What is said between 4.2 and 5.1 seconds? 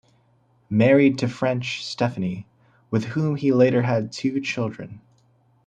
children.